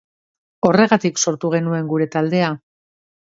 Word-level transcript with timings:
Horregatik 0.69 1.19
sortu 1.25 1.51
genuen 1.55 1.91
gure 1.93 2.07
taldea. 2.17 2.49